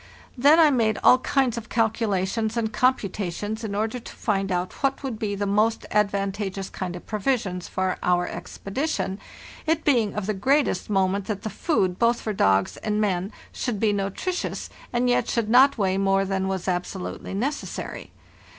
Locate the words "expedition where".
8.27-9.77